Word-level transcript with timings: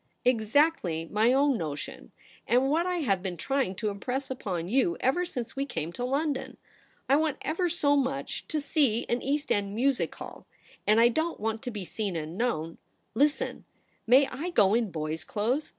'Exactly 0.25 1.07
my 1.11 1.31
own 1.31 1.59
notion, 1.59 2.11
and 2.47 2.71
what 2.71 2.87
I 2.87 3.01
have 3.05 3.21
been 3.21 3.37
trying 3.37 3.75
to 3.75 3.89
impress 3.89 4.31
upon 4.31 4.67
you 4.67 4.97
ever 4.99 5.25
since 5.25 5.55
we 5.55 5.63
came 5.63 5.93
to 5.93 6.03
London. 6.03 6.57
I 7.07 7.15
want 7.17 7.37
ever 7.43 7.69
so 7.69 7.95
much 7.95 8.47
to 8.47 8.59
see 8.59 9.05
an 9.09 9.21
East 9.21 9.51
End 9.51 9.75
music 9.75 10.15
hall; 10.15 10.47
and 10.87 10.99
I 10.99 11.09
don't 11.09 11.39
want 11.39 11.61
to 11.61 11.69
be 11.69 11.85
seen 11.85 12.15
and 12.15 12.35
known. 12.35 12.79
Listen. 13.13 13.63
May 14.07 14.25
I 14.25 14.49
go 14.49 14.73
in 14.73 14.89
boy's 14.89 15.23
clothes 15.23 15.69